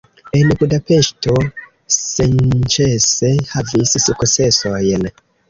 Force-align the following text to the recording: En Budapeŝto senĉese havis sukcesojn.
En 0.37 0.51
Budapeŝto 0.61 1.35
senĉese 1.97 3.31
havis 3.53 3.95
sukcesojn. 4.09 5.07